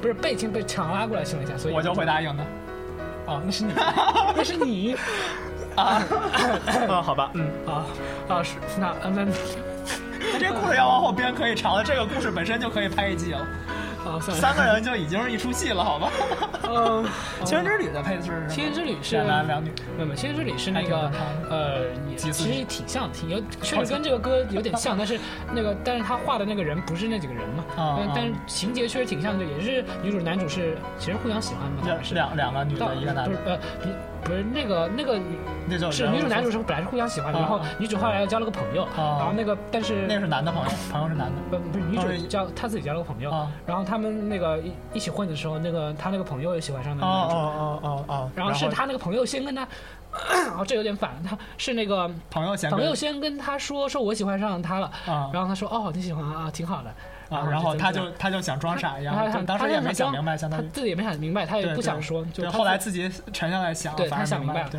[0.00, 2.44] 不是被亲被强拉过来亲了一下，所以我就会答应的。
[3.26, 3.72] 哦，那是你，
[4.36, 4.96] 那是你
[5.74, 6.00] 啊，
[6.78, 7.82] 嗯， 好吧，嗯，啊
[8.28, 9.24] 啊是那那
[10.38, 13.46] 这故事要往后编可以长了，这个故事本身就可以拍一季了，
[14.04, 16.10] 啊算了，三个人就已经是一出戏了，好吧？
[16.68, 17.04] 嗯，
[17.44, 18.48] 《青春之旅》的配置是什么？
[18.48, 21.10] 青春之旅是两男两女，没有，没有《青春之旅》是那个
[21.50, 21.84] 呃，
[22.16, 25.18] 其实挺像，挺有，确实跟这个歌有点像，但是
[25.52, 32.14] 那个， 但是他画的那个人不是那几个人嘛，啊啊但但是情节确实挺像的，也是女主男主是其实互相喜欢嘛，两是。
[32.14, 33.90] 两两个女到的，一个男呃，女
[34.24, 35.20] 不是那个那个
[35.68, 41.34] 那就是女主男主是本来是互相喜欢的，啊然后女主后来又交了个朋友，啊然后那个但是那是男的朋友，朋友是男的。
[41.50, 47.36] 不不是女主交她自己交了个朋友啊，然后他们那个一一起混的时候，那个他那个朋友也喜欢上那哦个男主。
[47.36, 49.62] 哦哦哦哦，然后是他那个朋友先跟他，
[50.56, 56.94] 哦，这有点反，他是那个朋友先跟朋友先跟他说说我喜欢上他了，啊然后他说哦你喜欢啊，挺好的，
[57.34, 64.70] 啊，然后他就就他就想装傻一样，当时也没想明白，相当于他自己也没想明白，他也不想说，就后来自己沉下来想，反而想明白了，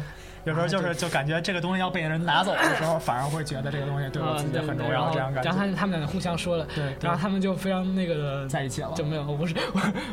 [0.45, 5.71] 有时候就是就感觉这个东西要被人拿走的时候，反而会觉得这个东西对我啊自己很重要，这样感觉然后觉。
[5.71, 9.55] 他他们两个互相说了，对对然后他们就非常那个的在一起了就没有，我不是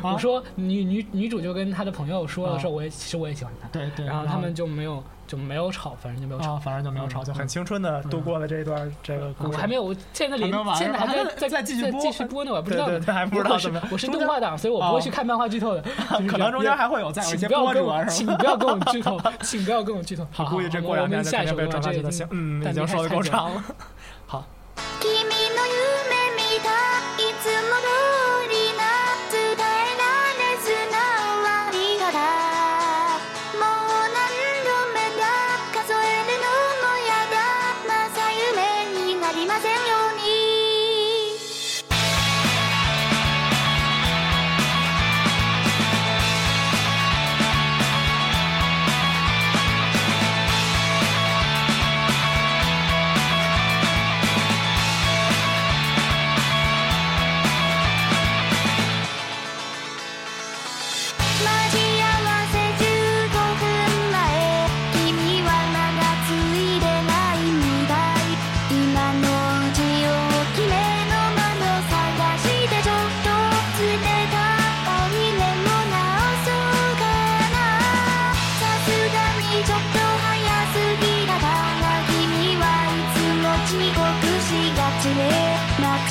[0.01, 6.53] 我我说女女女主就跟她的朋友说了，啊说我也其实我也喜欢他，对对，然后他们就没有就没有吵，反正就没有吵。
[6.53, 9.53] 啊，反正就没有吵，就很青春的度过了这一段这个故事。
[9.53, 12.91] 我还没有，现在连现在还还在在继续播继续播呢，我还不知道呢。
[12.91, 15.81] 对对对还不知道我是怎么我是 动画党，所以我不会去看漫画剧透的。
[16.17, 20.27] 就是可能中间还会有再有一些请不要跟我，波折，请不要跟我剧透， 请不要跟我剧透。
[20.31, 22.03] 好，估计这过下一首歌转发去的。
[22.03, 23.63] 这已经行，嗯，但已经说的够长了。
[24.25, 24.45] 好，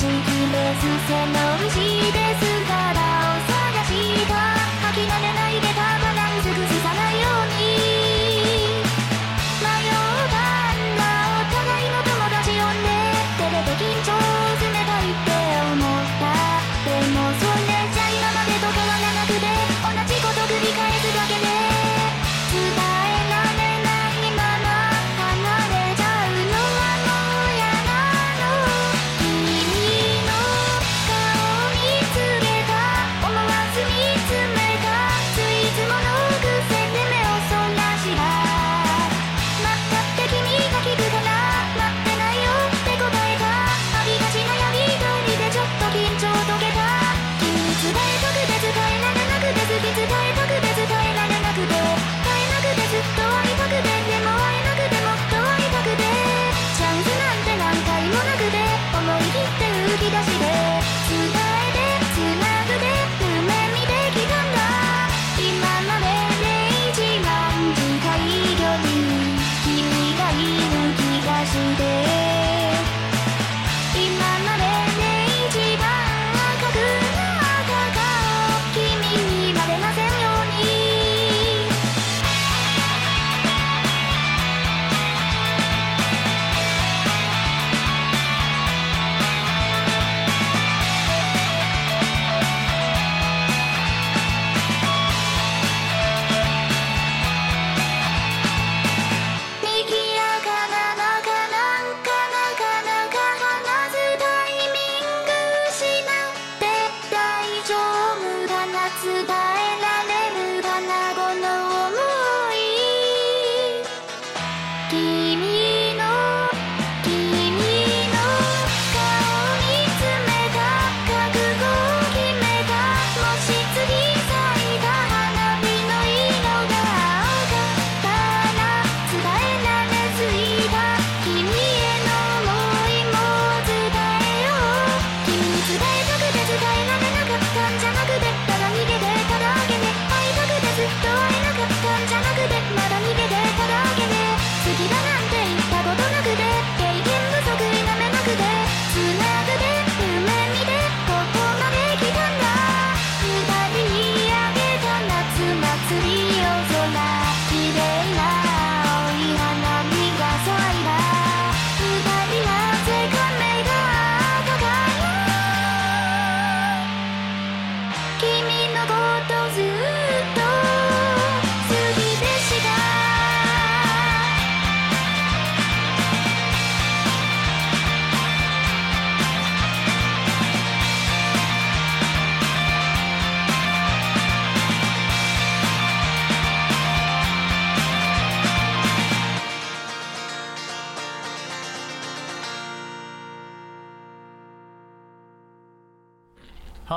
[0.03, 0.17] 月の
[0.75, 2.52] 裾のしです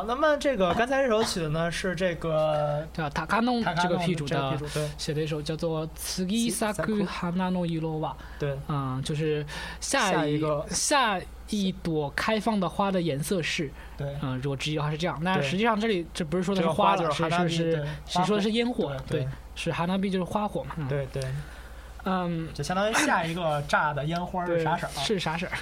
[0.08, 3.10] 那么这个刚才这首曲子呢是这个对吧？
[3.10, 9.46] 塔卡农塔卡这个诺这个批主的 P 主对写的一首叫做《次ぎ咲く花の色は》，对嗯，就是
[9.82, 15.20] 下下一个下一朵开放的花的颜色是，对嗯，如果直译的话是这样。
[15.22, 21.22] 那对实际上这里这不是说的这个花是花了，就是哈达比是是是对是说的是烟火，对对，是哈纳比就是花火嘛，嗯对对，
[22.09, 24.91] 嗯，就相当于下一个炸的烟花是啥色儿？
[25.05, 25.53] 是啥色儿？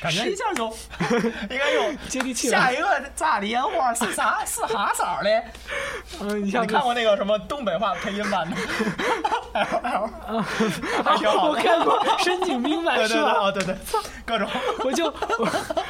[0.00, 0.66] 感觉一下就
[1.50, 2.72] 应该用接地气了下。
[2.72, 4.38] 一个炸的烟花是啥？
[4.46, 5.42] 是啥色儿的？
[6.20, 8.56] 嗯，你你看过那个什么东北话配音版的
[9.52, 10.06] ？L L，
[11.04, 11.50] 还挺好的。
[11.50, 13.32] 我看过深井兵版对对对，是吧？
[13.40, 13.74] 哦对对，
[14.24, 14.48] 各种。
[14.84, 15.48] 我就我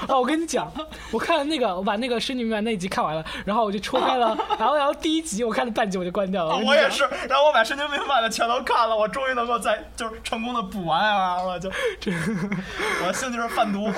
[0.08, 0.72] 哦，我跟你讲，
[1.12, 6.56] 我看了那个，我把那个深井兵版那一集看完了，然后我就戳开了，然后然后第一集我看了半集我就关掉了。
[6.56, 11.68] 我也是，然后我把神经病版的全都看了，我终于能够在就是成功的补完 L 了，就
[13.02, 13.92] 我的兴趣是贩毒。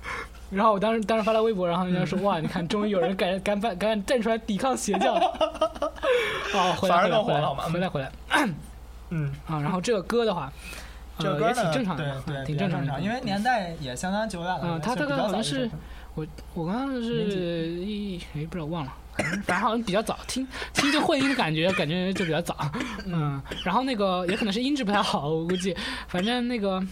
[0.50, 5.14] 然后我当时当时发了微博，然后人家说 哇，你看，终于有人敢敢敢敢站出来抵抗邪教。
[5.14, 8.12] 哦，回来反而回来回来了回来回来
[9.08, 9.58] 嗯，啊！
[9.60, 10.52] 然后这个歌的话，
[11.18, 14.60] 这个歌呢，挺正常的，对对，挺正常的，因为年代也相当久远了。
[14.62, 15.70] 嗯，他大就比较概好像是
[16.14, 17.12] 我我刚刚是
[17.70, 22.56] 一哎不知道忘了，反正好像比较早，听听这混音的感觉感觉就比较早，
[23.06, 25.76] 嗯，然后那个也可能是音质不太好，我估计，
[26.08, 26.82] 反正那个。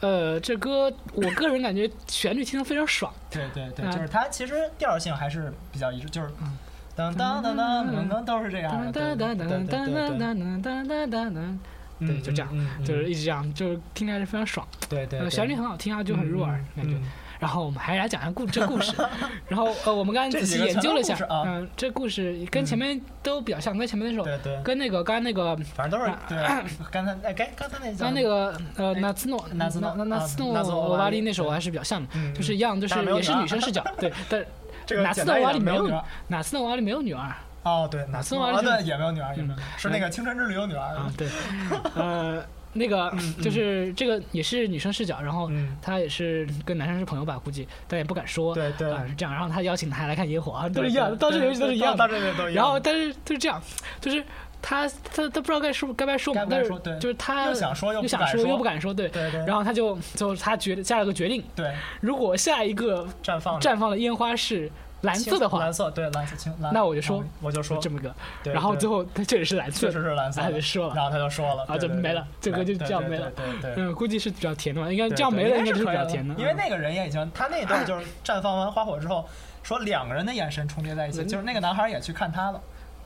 [0.00, 6.58] 呃，这歌我个人感觉旋律听得非常爽，对对对，啊就是它其实调性还是比较一致，就是嗯
[6.94, 8.92] 当当当当当当都是这样的。
[8.92, 11.58] 哒哒哒哒哒哒哒哒哒哒哒，
[12.00, 16.98] 对，就这样，就是一直这样，就是听起来是非常爽，对对呃，旋律很好听啊，就很入耳感觉。
[17.44, 18.92] 嗯然后我们还来讲一下故这故事，
[19.48, 26.38] 然后呃，我们刚刚仔细研究了一下嗯，这故事跟前面都比较像，跟前面那首，对对，跟那个刚刚那个，反正都是对。
[26.90, 34.46] 刚才哎，刚刚才那刚刚那个呃，哎纳兹诺，纳兹诺纳纳啊斯诺纳兹诺瓦利那首还是比较像的，嗯就是一样，就是也是女生视角， 对，但是
[34.86, 36.02] 这个纳兹诺瓦里没有女儿。
[36.28, 37.30] 纳兹诺瓦里没有女儿。
[37.64, 41.28] 哦，对，纳兹诺瓦利也没有女儿，也没有是那个青春之旅有女儿啊，对，
[41.94, 42.42] 呃，
[42.74, 43.10] 那个
[43.42, 45.76] 就是这个也是女生视角，然后嗯。
[45.80, 48.90] 她也是跟男生是朋友吧，估计但也不敢说，对对。
[48.90, 52.54] 啊是这样，然后他邀请他来看烟火啊，都是一样的，到这里为止都是一样的到，这里都一样。
[52.54, 53.62] 然后但是就是这样，
[54.00, 54.22] 就是
[54.62, 61.72] 他他他不知道该说该不该说但是就是他又想说又又想说不敢说又不敢说，对，对对，然后他就就他决下了个决定，对。
[62.00, 64.70] 如果下一个绽放绽放的烟花是
[65.04, 73.84] 蓝色的话蓝，色对蓝色青蓝，那我就说嗯我就说这么个，然后最后他确实是蓝色确的，实是蓝色，他就说了然后他就说了，啊就没了这个就这样没了对对对。
[73.84, 79.26] 嗯，估计是比较甜的吧，应该对这样没了，应该是比较甜的，嗯因为那个人也已经，他那段就是 绽放完花火之后，
[79.62, 82.60] 说两个人的眼神重叠在一起，嗯就是那个男孩也去看他了，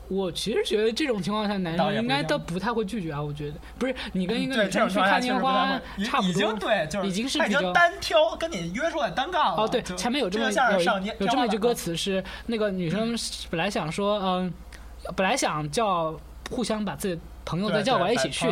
[0.09, 3.23] 我其实觉得这种情况下，男生应该都不太会拒绝啊。
[3.23, 6.53] 我觉得不是你跟一个对女生去看烟花差不多。
[6.55, 9.63] 对，就是已经是比较经单挑跟你约出来单杠了。
[9.63, 13.15] 哦，对，前面有这么有一有这么一句歌词，是那个女生
[13.51, 14.53] 本来想说，嗯，
[15.15, 16.19] 本来想叫
[16.51, 18.47] 互相把自己的朋友再叫过来一起去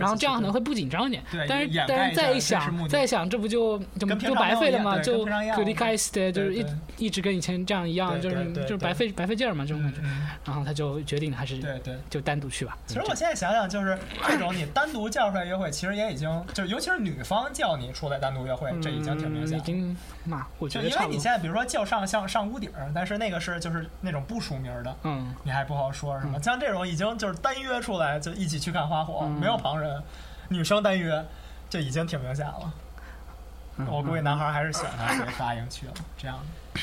[0.00, 1.46] 然后这样可能会不紧张一点对。
[1.46, 4.98] 但是但是再一想再想，这不就就跟就白费了吗？
[4.98, 6.64] 就对跟平常一样可离开就是一
[6.96, 10.00] 一直跟以前这样一样，就是就是白费白费劲儿嘛，这种感觉。
[10.02, 11.94] 嗯然后他就决定还是对对。
[12.08, 12.78] 就单独去吧。
[12.86, 19.94] 其实我现在想想，就是这种你单独叫出来约会，其实也已经就是，尤其是女方叫你出来单独约会，这已经挺明显已经
[20.24, 20.96] 嘛，我觉就因。
[20.96, 26.40] 为你现在比如说叫上像上屋顶儿，但是那个是就是那种不署名儿的，嗯，你还不好说什么。
[26.42, 30.02] 像这种已经就是单约出来就一起去看花火，没有旁人，
[30.48, 31.22] 女生单约，
[31.68, 32.72] 就已经挺明显了。
[33.76, 35.92] 嗯我估计男孩还是喜欢他，所以答应去了。
[36.16, 36.36] 这样
[36.74, 36.80] 的，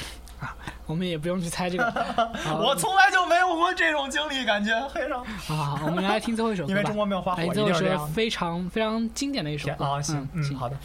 [0.85, 1.83] 我们也不用去猜这个。
[2.57, 6.71] 我从来就没有过这种经历，感觉非常好好好，我们来听最后一首歌吧。
[6.71, 10.01] 因为中国没有花火一定是这样非常非常经典的一首歌啊。
[10.01, 10.77] 行，嗯，行好的。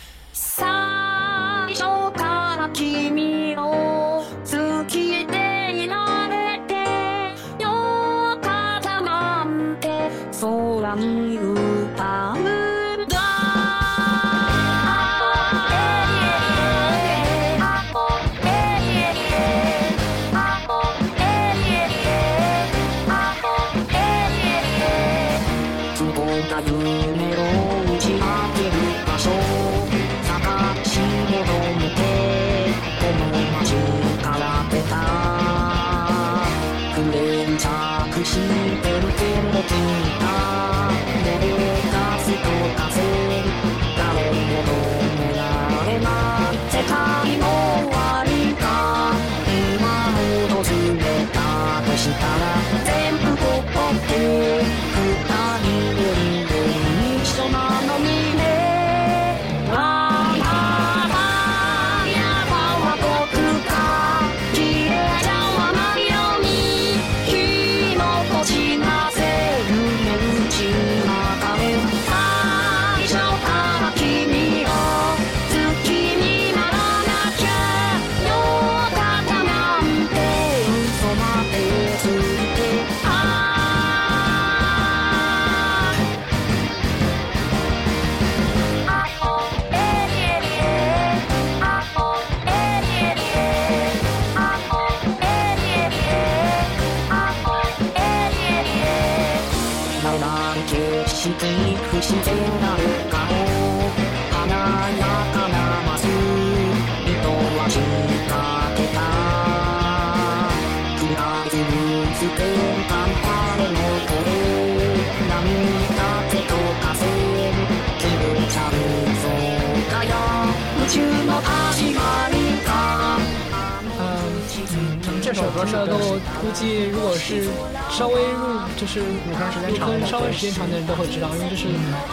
[125.60, 125.98] 嗯，这首歌是听的都
[126.40, 127.44] 估计，如果是
[127.90, 129.04] 稍微入就是入
[129.36, 131.64] 坑时间长的稍微时间长的人都会知道，因为这是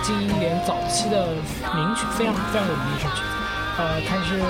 [0.04, 1.28] 金英莲早期的
[1.76, 3.30] 名曲，非常非常有名的一首曲子。
[3.78, 4.42] 呃，它是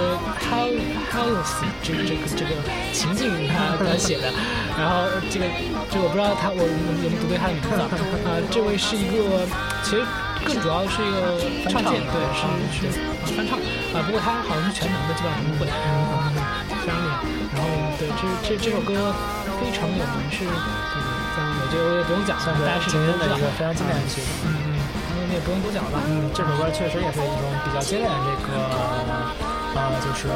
[0.48, 0.72] How
[1.12, 2.52] House 这个这个这个
[2.94, 4.32] 情景他他写的，
[4.78, 5.46] 然后这个
[5.92, 7.92] 这个我不知道他我有没有读对他的名字啊？
[8.24, 9.44] 呃，这位是一个
[9.84, 10.02] 其实
[10.48, 13.60] 更主要是一个唱见，对，是是呃翻唱。
[13.92, 15.68] 啊、不过他好像是全能的，基本上什么都会，
[17.98, 19.14] 对这这这首歌
[19.60, 20.54] 非常有名，是嗯，
[21.34, 24.30] 像我觉得我也不用讲，算是大家是精英的一个非常经典的曲子。
[24.46, 24.78] 嗯嗯，
[25.10, 25.98] 那我们也不用多讲了吧。
[26.06, 28.54] 嗯，这首歌确实也是一种比较经典的这个
[29.78, 30.30] 呃，就是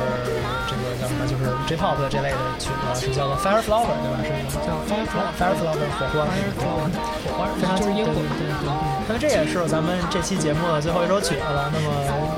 [0.66, 4.18] 这个叫什么，就是 J-pop 的这类的曲子，是叫做 Fire Flower 对吧？
[4.26, 4.74] 是一个叫
[5.38, 6.26] Fire Flower 火花，
[6.58, 8.74] 火花非常就是烟火，对对对对。
[9.06, 11.70] 那么这也是咱们这期节目的最后一首曲子了。
[11.74, 11.94] 那么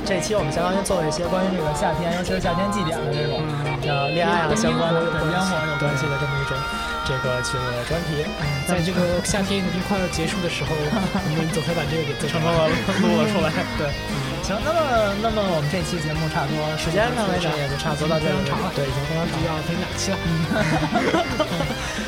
[0.06, 3.44] 这期我们相当于做了一些关于这个夏天，尤其是夏天祭典的这种
[3.88, 6.58] 呃恋爱啊相关的有跟烟火有关系的这么一种
[7.06, 8.24] 这个这个专题。
[8.68, 12.68] 在这个夏天已经快要结束的时候， 我们总算把这个给做成功了，
[13.02, 13.52] 录了出来。
[13.78, 13.88] 对，
[14.44, 14.80] 行，那么
[15.24, 19.48] 那么我们这期节目差不多时间上来讲也就差不多到这里了对，已经非常长了。
[19.48, 20.20] 要分两期了。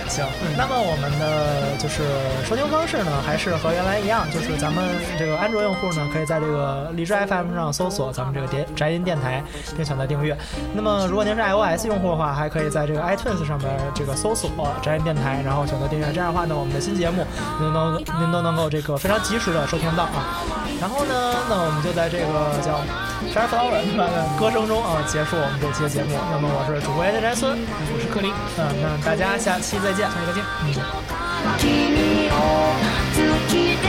[0.11, 2.03] 行，那么我们的就是
[2.47, 4.83] 收听方式呢，还是和原来一样，就是咱们
[5.17, 9.41] 这个安卓用户呢，可以在这个荔枝 FM 上搜索咱们这个电宅音电台，
[9.75, 10.37] 并选择订阅。
[10.73, 14.51] 那么如果您是 iOS 用户的话，还可以在这个 iTunes 上面这个搜索
[14.83, 16.05] 宅音电台，然后选择订阅。
[16.13, 17.25] 这样的话呢，我们的新节目
[17.59, 20.43] 您都能您都能够这个非常及时的收听到啊。
[20.79, 22.80] 然后呢，那我们就在这个叫
[23.34, 26.16] Fire Flower 对吧的歌声中啊，结束我们这期的节目。
[26.30, 27.58] 那么我是主播叶宅孙，
[27.92, 30.42] 我是克林，嗯，那大家下期再见，下期再见。
[30.64, 30.72] 嗯。
[31.58, 32.34] 君を
[33.16, 33.83] 好きで